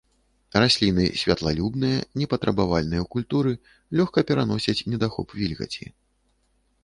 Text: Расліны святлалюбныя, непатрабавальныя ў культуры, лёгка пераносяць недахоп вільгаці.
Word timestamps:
Расліны 0.61 1.03
святлалюбныя, 1.23 1.97
непатрабавальныя 2.21 3.01
ў 3.05 3.11
культуры, 3.15 3.51
лёгка 3.99 4.19
пераносяць 4.31 4.85
недахоп 4.95 5.27
вільгаці. 5.41 5.85